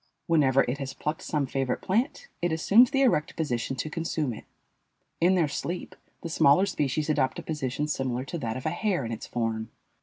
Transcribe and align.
Whenever 0.25 0.63
it 0.63 0.79
has 0.79 0.95
plucked 0.95 1.21
some 1.21 1.45
favorite 1.45 1.79
plant, 1.83 2.27
it 2.41 2.51
assumes 2.51 2.89
the 2.89 3.03
erect 3.03 3.35
position 3.35 3.75
to 3.75 3.87
consume 3.87 4.33
it. 4.33 4.45
In 5.19 5.35
their 5.35 5.47
sleep 5.47 5.93
the 6.23 6.27
smaller 6.29 6.65
species 6.65 7.07
adopt 7.07 7.37
a 7.37 7.43
position 7.43 7.87
similar 7.87 8.25
to 8.25 8.39
that 8.39 8.57
of 8.57 8.65
a 8.65 8.71
hare 8.71 9.05
in 9.05 9.11
its 9.11 9.27
form. 9.27 9.69